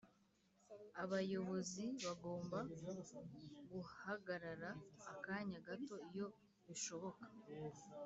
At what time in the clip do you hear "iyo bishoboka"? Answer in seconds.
6.09-7.25